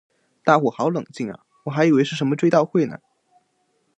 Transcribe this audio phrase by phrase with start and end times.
[0.43, 2.97] 大伙好冷静啊我还以为是什么追悼会呢